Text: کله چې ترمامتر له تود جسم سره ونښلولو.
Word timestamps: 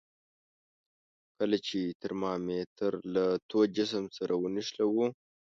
کله 1.37 1.57
چې 1.67 1.79
ترمامتر 2.01 2.91
له 3.13 3.25
تود 3.49 3.69
جسم 3.77 4.03
سره 4.17 4.33
ونښلولو. 4.37 5.07